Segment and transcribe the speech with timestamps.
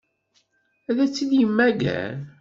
[0.89, 2.13] Ad tt-id-yemmager?